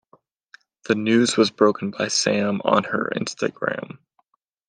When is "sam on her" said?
2.07-3.11